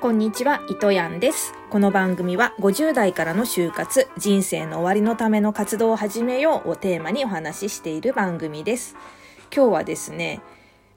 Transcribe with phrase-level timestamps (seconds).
[0.00, 1.52] こんにちは、糸やんです。
[1.68, 8.96] この番組は50代からの就活、人生の終わりのための活動を始めようをテーマにお話ししている番組です。
[9.54, 10.40] 今日はですね、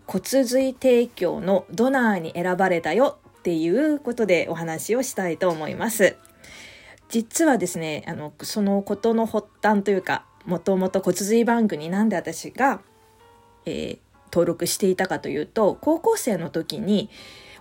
[0.07, 6.15] 骨髄提供のドナーに選ばれたよっていうことでお話をしたいと思います。
[7.09, 12.79] 実はですね、あの、そのことの発端というか、もともと骨髄バンクになんで私が、
[13.65, 13.97] えー、
[14.31, 17.09] 登録していたかというと、高校生の時に、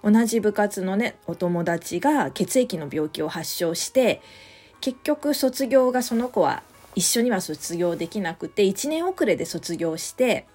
[0.02, 4.20] 同じ部活のねお友達が血液の病気を発症して
[4.80, 6.62] 結局卒業がその子は
[6.95, 10.47] 一緒には卒業できなくて1年遅れで卒業して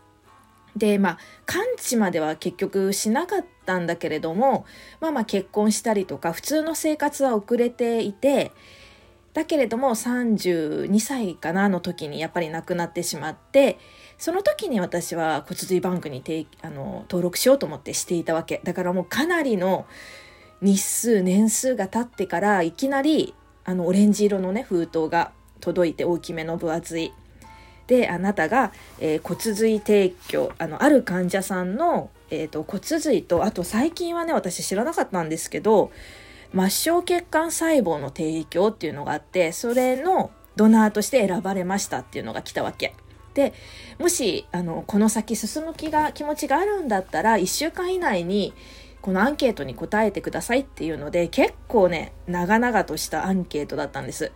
[0.76, 4.66] でまあ完治までは結局しなかったんだけれども
[5.00, 8.52] まあまあ結婚したりとか普通の生活は遅れていて
[9.34, 13.78] だけれども32歳かなの時にやっぱり亡くなってしまって
[14.18, 16.24] その時に私は骨髄バンクに
[16.62, 19.86] あの登録しようと思ってしていたわけだからもうかなりの
[20.62, 27.14] 日数年数が経ってからいきなりあのオレンジ色のね封筒が届いて大きめの分厚い
[27.86, 35.92] であなたが、えー、骨髄提供あのある患者さんの、えーと、骨髄とあと最近はね私知らなかったんですけど
[36.54, 42.96] 末梢血管細胞の提供っていうのがあってそれのドナーとして選ばれましたっていうのが来たわけ。
[43.38, 43.54] で
[44.00, 48.52] もしあのこの先進む気が気持ちがあるんだったら1週間以内に
[49.00, 54.32] このアンケートに答えてくださいっていうので結構ね長々としたアンケートだったんです。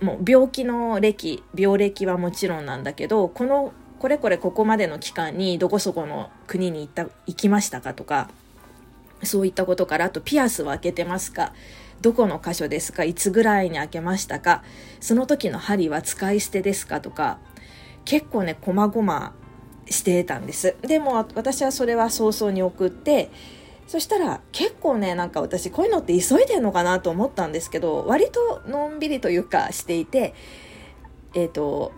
[0.00, 8.30] もう病気の歴病歴はもちろんなんだけどこのこれこれここまでの期間にどこそこの国に行った行きましたかとか
[9.24, 11.52] そういったことからあとピアスは開けてますか
[12.00, 14.64] どこの箇所ですかいつぐらいに開けましたか
[15.00, 17.38] その時の針は使い捨てですかとか
[18.04, 19.34] 結構ねこまごま
[19.88, 20.76] してたんです。
[20.82, 23.30] でも私はそれは早々に送って
[23.86, 30.34] そしたら結構ねなんか私こういうのって急いでんのかなと思ったんですけど割とのんびりというかしていて
[31.34, 31.92] えっ、ー、と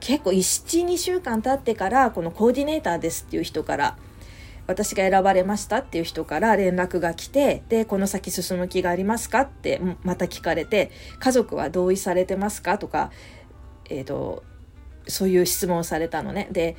[0.00, 3.96] 結構12週間経ってからこのコーディネーターですっていう人から
[4.66, 13.10] 私が選ばれましたっていう人から連絡が来てでこの先進む気がありますかってまた聞かれて家族は同意されてますかとか
[13.90, 14.42] えっ、ー、と
[15.06, 16.48] そういう質問をされたのね。
[16.52, 16.76] で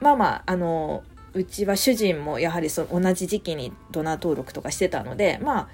[0.00, 1.04] まあまああの
[1.34, 5.68] うちは主人もやはりそ同じ時期にドナー登録とかしてたのでまあ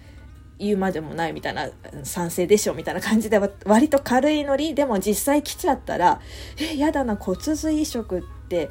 [0.58, 1.70] 言うまでもないみたいな
[2.02, 6.20] 賛成でしょみたいな感じで割と軽いノリでも実際来ちゃったら
[6.58, 8.70] えやだな骨髄移植って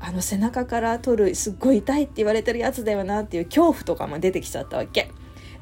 [0.00, 5.10] あの背中から取るすっごい痛いって言われてるやつだよなっていう恐怖とかも出てきちゃったわけ。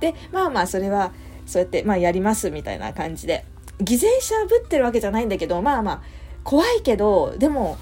[0.00, 1.12] でまあまあそれは
[1.47, 3.47] そうやってまあやりますみたいな感じで
[3.81, 6.03] 偽善者ぶってるわけじゃないんだけどまあまあ
[6.47, 7.77] 怖いけどでも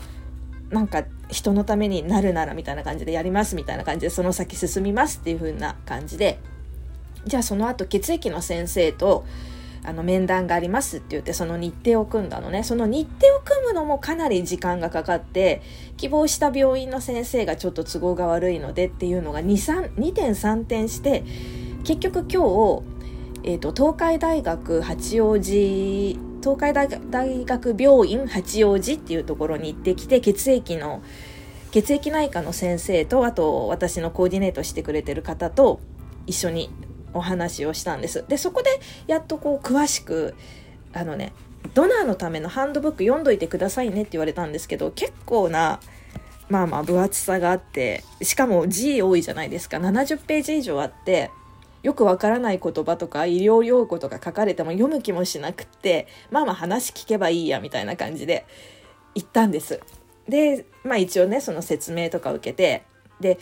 [0.70, 6.38] なんか人のためになるならみたいな感じでやりますみたいな感じでその先進みますっていう風な感じで
[7.26, 9.26] じゃあその後血液の先生と
[9.84, 12.62] あの面談がありますって言ってその日程を組んだのね。
[12.62, 15.60] その日程を組むのもかなり時間がかかって
[15.98, 21.22] 希望した病院の先生がちょっと都合が悪いのでっていうのが 2, 2点3点して
[21.84, 22.82] 結局今日、
[23.44, 26.88] えーと東海大学八王子東海大
[27.46, 31.02] 学病院八王子っていうところに行ってきて血液の
[31.70, 35.80] 血液内科の先生とあと私のコーディネートしてくれてる方と
[36.26, 36.68] 一緒に
[37.14, 38.26] お話をしたんです。
[38.28, 40.34] でそこでやっとこう詳しく
[40.92, 41.32] あのね
[41.72, 45.80] ドナーのためのハンドブック読んどいてくださいねって言われたんですけど結構な
[46.50, 49.78] まあまあ分厚さがあってしかも字多いじゃないですか。
[49.78, 51.30] 70ページ以上あって
[51.84, 58.46] よくわからない言葉とか医療用語とか書かれても読む気もしなくってまあまあ話聞けばいいやみたいな感じで
[59.14, 59.80] 行ったんです。
[60.26, 62.84] でまあ一応ねその説明とか受けて
[63.20, 63.38] で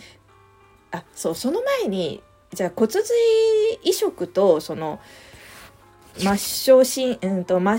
[0.90, 2.20] あそうその前に
[2.52, 3.02] じゃあ骨髄
[3.84, 4.98] 移植とその
[6.16, 7.78] 末梢心、うんと、末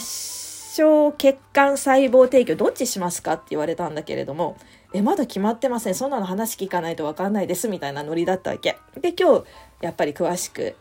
[0.76, 4.58] 梢血管細胞提供どっちしますかって言われたんだけれども
[4.94, 5.96] えまだ決まってません。
[5.96, 8.78] そんなの話聞かないと分かんないですみたいなノリだったわけ。
[9.02, 9.46] で今日
[9.82, 10.76] やっぱり詳しく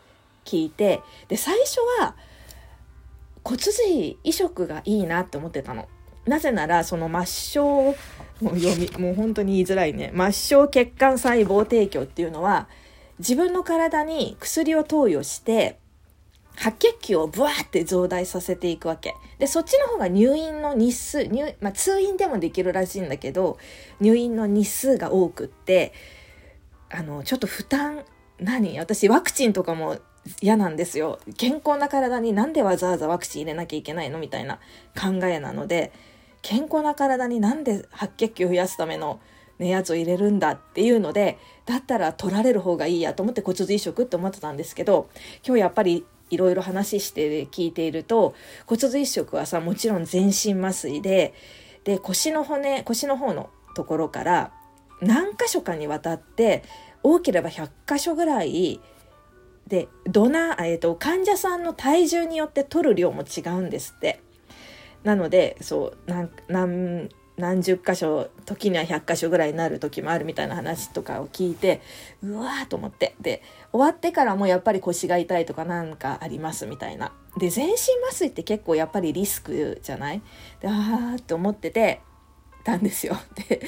[0.45, 2.15] 聞いてで最初は
[3.43, 5.87] 骨髄移植がいいなって思ってたの。
[6.25, 7.95] なぜならその末梢
[8.41, 10.11] もう読みもう本当に言いづらいね。
[10.15, 12.67] 末梢血管細胞提供っていうのは
[13.19, 15.79] 自分の体に薬を投与して
[16.63, 23.57] 白血球をブワーって増大させていくわけでそっちの方が入院の日数入、まあ、通院でもできるらしいんだけど
[23.99, 25.91] 入院の日数が多くって
[26.89, 28.05] あのちょっと負担
[28.39, 28.79] 何？
[28.79, 29.97] 私ワクチンとかも
[30.41, 31.19] 嫌なんですよ。
[31.37, 34.59] 健康な体になんでわざわざワクチン入れなきゃいけないのみたいな
[34.97, 35.91] 考えなので、
[36.41, 39.19] 健康な体になんで白血球を増やすための
[39.59, 45.09] ね、やつを入れるんだっていうのでだったら取られる方がいいやと思って骨髄移植って思ってたんですけど
[45.45, 48.33] 今日やっぱりいろいろ話して聞いていると
[48.65, 51.33] 骨髄移植はさもちろん全身麻酔で
[51.83, 54.51] で腰の骨腰の方のところから
[55.01, 56.63] 何箇所かにわたって
[57.03, 58.79] 多ければ100箇所ぐらい
[59.67, 64.21] でドナー、えーと、患者さんの体重によって取る量も違うんですって。
[65.03, 71.81] なのでそう何何十箇所時には100箇所ぐらいになる時もあるみたいな話とかを聞いて
[72.21, 73.15] うわーと思って。
[73.19, 73.41] で
[73.71, 77.11] 終わってからもやっぱり腰が痛いとかなんかありますみたいな。
[77.37, 77.73] で全身
[78.07, 80.21] 麻酔って結構やっぱりリスクじゃない？
[80.61, 82.01] であーって思ってて
[82.63, 83.17] たんですよ。
[83.49, 83.61] で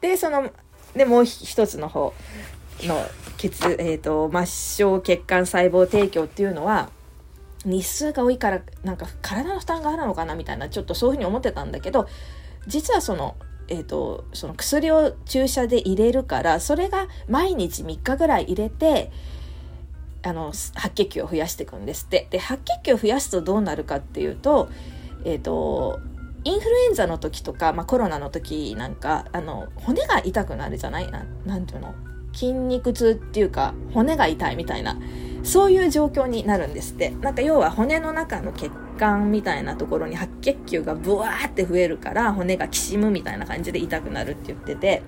[0.00, 0.50] でその
[0.94, 2.12] でもう一つの方
[2.82, 3.02] の
[3.38, 6.90] 血、えーと、末梢血管細胞提供っていうのは
[7.64, 12.06] 日数が多いからなんか体の負担があるのかなみたいなちょっとそういうふうに思ってたんだけど
[12.66, 13.36] 実はその,、
[13.68, 19.10] えーと、その薬を注射で入れるからそれが毎日3日ぐらい入れて
[20.22, 22.26] あの白血球を増やしていくんですって。
[22.30, 24.68] で白血球を増やすとどうなるかっていうと,、
[25.24, 26.00] えーと、
[26.42, 31.10] インフルエンザの時とか、まあ、コロナの時なんかあの骨が痛くなるじゃない？
[31.10, 31.94] ななんていうの？
[32.32, 34.98] 筋肉痛っていうか骨が痛いみたいな。
[35.46, 37.10] そういう状況になるんですって。
[37.10, 45.02] なんか要は骨の中の血管みたいなところに白血球がブワーって増えるから骨がきしむみたいな感じで痛くなるって言ってて。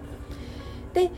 [0.94, 1.11] で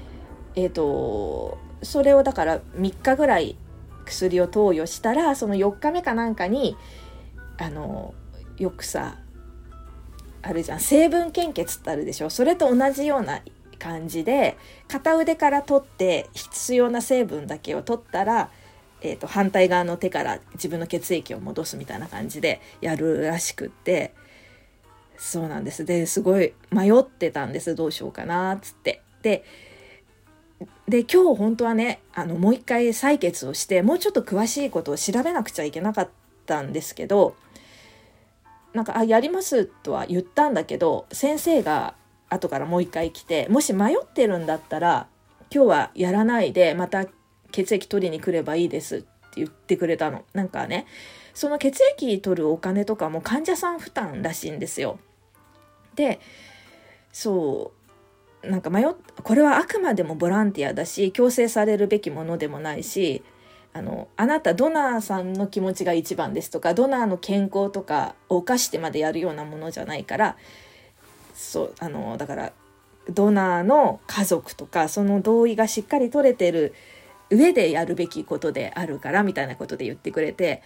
[0.57, 3.57] えっ、ー、とそれをだから3日ぐらい
[4.05, 6.77] 薬を投与したらその4日目かなんかに
[7.59, 8.15] あの
[8.59, 9.19] よくさ
[10.43, 12.31] あるじゃん成分献血ってあるでしょ？
[12.31, 13.41] それと同じような
[13.79, 14.57] 感じで
[14.89, 18.51] 片腕から取って必要な成分だけを取ったら、
[19.03, 24.15] えーと、反対側の手から自分の血液を戻すみたいな感じでやるらしくって
[25.17, 29.03] そうなんですですごい迷ってたんですどうしようかなっつって。
[29.23, 29.45] で
[30.89, 36.09] で今日本当はねあのもう一回採血をしてもうちょっと詳しいことを調べなくちゃいけなかっ
[36.45, 37.35] たんですけど
[38.75, 41.95] なんか「あやります」とは言ったんだけど先生が
[42.29, 45.07] 後からもう一回来てもし迷ってるんだったら
[45.53, 47.07] 今日はやらないでまた
[47.51, 50.25] 血液取りに来ればいいですって言ってくれたの。
[50.33, 50.87] なんかね
[51.35, 54.99] その血液取るお金とかも患者さん負担らしいんですよ。
[55.95, 56.21] で
[57.13, 57.73] そ
[58.45, 58.87] うなんか迷っ
[59.23, 63.23] これはあくまでもボランティアだし強制されるべきものでもないし
[63.73, 70.37] あのあなたドナーさんの気持ちが一番ですとかドナーの健康とかを犯してまでやるようなものじゃないから
[71.35, 72.53] そうあのだから
[73.09, 76.75] ドナーの家族とかその同意がしっかり取れてる
[77.31, 80.63] 上でやるべきことであるからみたいなことで言ってくれて、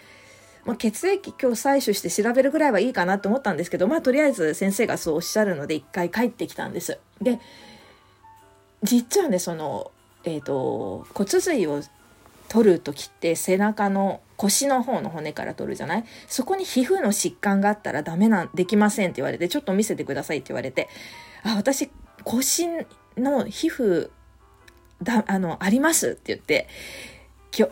[0.64, 6.98] まあ、血液今日採取して調べるぐらいはいいかなと思ったんですけどまあとりあえず先生がそうおっしゃるので一回帰ってきたんです。
[7.20, 7.38] で
[8.82, 9.90] 実はねその、
[10.24, 11.82] えーと骨髄を
[12.48, 16.04] 取る時って背中の腰の方の骨から取るじゃない？
[16.28, 20.88] そこに皮膚の疾患があったらダメなん、できませんって言われて、ちょっと見せてくださいって言われて、
[21.42, 21.90] あ、私、
[22.22, 22.68] 腰
[23.16, 24.10] の皮膚、
[25.02, 26.68] だ、あの、ありますって言って、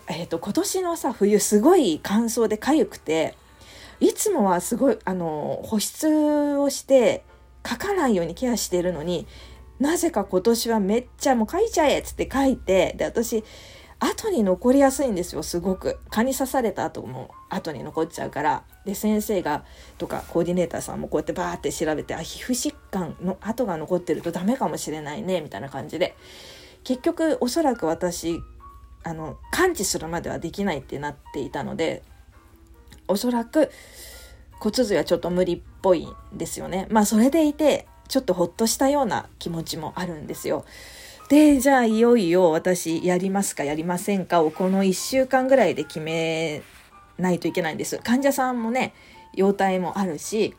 [0.09, 3.35] え、ー、と、今年のさ、冬すごい乾燥で痒くて、
[4.01, 7.25] いつもはすごい、あの、保湿をして、
[7.69, 9.27] 書かないようにケアしてるのに、
[9.79, 13.45] なぜか今年はめっちゃもう書いちゃえっつって書いて、で、私、
[14.05, 16.01] 後に残りやすいんですよすごく。
[16.11, 18.65] 蚊に刺された後も後に残っちゃうから。
[18.85, 19.65] で先生が
[19.97, 26.17] とかコーディネーターさんもこうやってバーって調べてあ皮膚疾患の跡が残ってるとダメかもしれないねみたいな感じで。
[26.85, 28.41] 結局おそらく私
[29.05, 32.03] あの感知するまではできないってなっていたので
[33.09, 33.71] おそらく
[34.61, 40.67] 骨髄はちょっと無理っぽいんですよねまあそれでいてちょっとほっとしたような気持ちもあるんですよ。
[41.31, 46.61] で、じゃあいよいよ私やりますかやりませんかをこの1週間ぐらいで決め
[47.17, 47.99] ないといけないんです。
[48.05, 48.93] 患者さんもね、
[49.33, 50.55] 容体もあるし、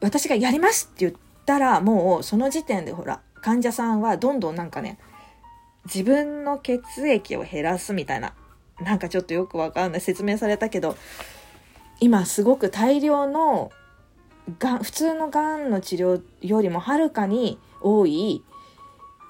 [0.00, 4.98] 私がやりますって言ったらもうその時点でほら、患者さんはどんどんなんかね、
[5.84, 8.34] 自分の血液を減らすみたいな、
[8.80, 10.00] なんかちょっとよくわかんない。
[10.00, 10.96] 説明されたけど、
[12.00, 13.70] 今すごく大量の
[14.58, 18.42] がん普通のがんの治療よりもはるかに多い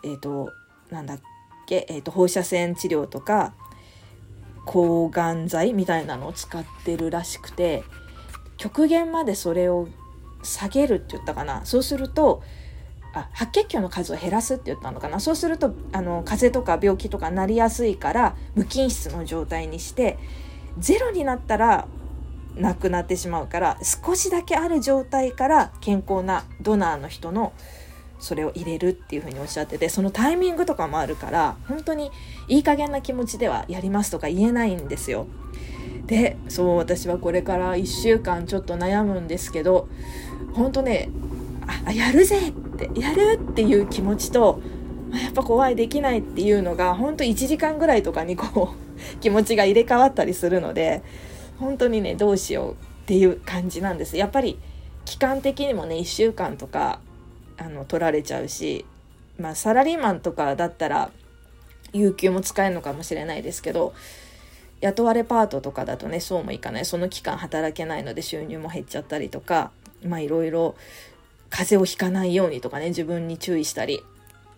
[0.02, 0.50] えっ、ー、と
[0.90, 1.21] なんだっ
[1.66, 3.54] け、えーと、放射線治療とか
[4.64, 7.82] 抗がん剤みたいなのを使ってるらしくて
[8.56, 9.88] 極限までそれを
[10.42, 11.64] 下げるって言ったかな。
[11.64, 12.42] そうすると
[13.14, 20.19] あ白血球の数を減らすって言ったのかなそうするとあの風邪とか病気とかなりやすいから無菌室の状態にして
[20.78, 21.87] ゼロになったら
[22.57, 27.52] なくなってしまうから少しだけある状態から健康なドナーの人の
[28.19, 32.11] それを入れるっていうふうにおっしゃっててそのタイミングとかもあるから本当に
[32.47, 35.26] いい加減な気持ちではやりますとか言えないんですよ。
[36.07, 39.88] でそう私はこれから1週間ちょっと悩むんですけど
[40.52, 41.11] 本当ね
[41.87, 42.52] あやるぜっ
[42.89, 44.61] てやるっていう気持ちと
[45.12, 48.77] やっぱ怖いできないっていうのが本当1時間ぐらいとかにこう
[49.21, 51.03] 気持ちが入れ替わったりするので
[51.59, 54.17] 本当にねどうしようっていう感じなんです。
[54.17, 54.59] やっぱり
[55.05, 57.01] 期間的にもね1週間とか
[57.59, 58.87] あの取られちゃうし、
[59.39, 61.11] まあ、サラリーマンとかだったら
[61.93, 63.93] 有給も使えるのかもしれないですけど
[64.81, 66.85] 雇われパートとかだとねそうもいかない。
[66.87, 69.73] その期間働けないので収入も減っちゃったりとか
[70.05, 70.75] まあいろいろ
[71.52, 74.02] 風邪をひかないようにとかね自分に注意したり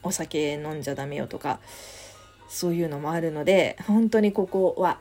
[0.03, 1.59] お酒飲んじゃダメよとか
[2.49, 4.99] そういうのもあるので本当にここは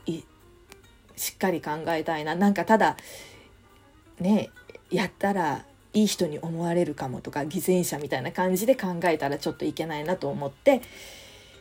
[1.16, 2.36] しっかり考えたいな。
[2.36, 2.98] なんかただ
[4.20, 4.50] ね
[4.90, 10.82] やったらいい人に思われるかもとか偽善者みたいな感じで考えたらちょっといけないなと思って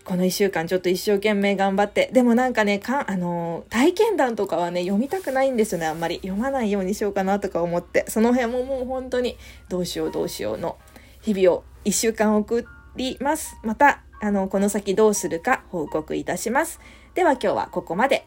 [0.05, 2.11] この1週間ちょっと一生懸命頑張って。
[2.13, 6.17] でもなんかねかあの体験談とかはね読みたくないんですよねあんまり。
[6.17, 8.05] 読まないようにしようかなとか思って。
[8.09, 9.37] その辺ももう本当に
[9.69, 10.77] どうしようどうしようの
[11.21, 12.67] 日々を1週間送
[12.97, 13.59] ります。
[13.63, 16.81] またあのこの先どうするか報告いたします。
[17.15, 18.27] では今日はここまで。